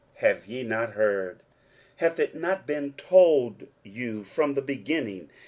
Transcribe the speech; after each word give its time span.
have 0.15 0.47
ye 0.47 0.63
not 0.63 0.93
heard? 0.93 1.43
hath 1.97 2.17
it 2.19 2.33
not 2.33 2.65
been 2.65 2.93
told 2.93 3.67
you 3.83 4.23
from 4.23 4.55
the 4.55 4.61
beginning? 4.63 5.29